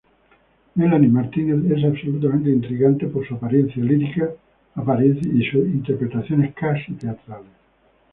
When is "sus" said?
5.45-5.65